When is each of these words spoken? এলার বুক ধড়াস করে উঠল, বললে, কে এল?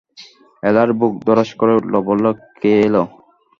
এলার 0.63 0.89
বুক 0.99 1.13
ধড়াস 1.27 1.49
করে 1.59 1.73
উঠল, 1.77 1.93
বললে, 2.07 2.29
কে 2.61 2.71
এল? 2.85 2.95